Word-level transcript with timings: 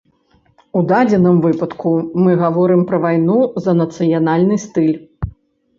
У 0.79 0.81
дадзеным 0.91 1.37
выпадку 1.45 1.91
мы 2.23 2.31
гаворым 2.43 2.81
пра 2.93 2.97
вайну 3.05 3.39
за 3.69 3.79
нацыянальны 3.85 4.55
стыль. 4.67 4.95